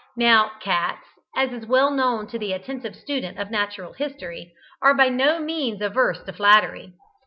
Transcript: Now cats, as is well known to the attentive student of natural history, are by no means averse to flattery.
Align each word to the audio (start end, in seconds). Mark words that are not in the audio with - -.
Now 0.17 0.53
cats, 0.59 1.05
as 1.35 1.51
is 1.53 1.67
well 1.67 1.91
known 1.91 2.25
to 2.29 2.39
the 2.39 2.53
attentive 2.53 2.95
student 2.95 3.37
of 3.37 3.51
natural 3.51 3.93
history, 3.93 4.51
are 4.81 4.95
by 4.95 5.09
no 5.09 5.39
means 5.39 5.79
averse 5.79 6.23
to 6.23 6.33
flattery. 6.33 6.93